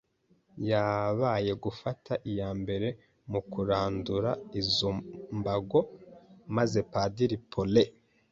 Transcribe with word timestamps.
yabaye 0.69 1.51
gufata 1.63 2.13
iya 2.31 2.49
mbere 2.61 2.87
mu 3.31 3.39
kurandura 3.51 4.31
izo 4.61 4.89
mbago 5.37 5.79
maze 6.55 6.79
Padiri 6.91 7.37
Paulin 7.51 7.89